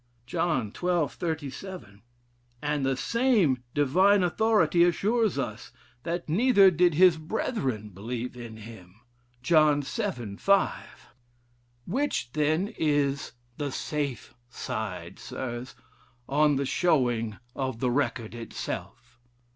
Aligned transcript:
John 0.25 0.73
xii. 0.73 1.07
37. 1.09 2.01
And 2.59 2.83
the 2.83 2.97
same 2.97 3.61
divine 3.75 4.23
authority 4.23 4.83
assures 4.83 5.37
us 5.37 5.71
that 6.01 6.27
'neither 6.27 6.71
did 6.71 6.95
his 6.95 7.17
brethren 7.17 7.89
believe 7.89 8.35
in 8.35 8.57
him.' 8.57 8.95
John 9.43 9.83
vii. 9.83 10.37
5. 10.37 11.07
Which 11.85 12.31
then 12.33 12.69
is 12.79 13.33
'the 13.59 13.71
safe 13.71 14.33
side.' 14.49 15.19
Sirs, 15.19 15.75
on 16.27 16.55
the 16.55 16.65
showing 16.65 17.37
of 17.55 17.79
the 17.79 17.91
record 17.91 18.33
itself? 18.33 19.19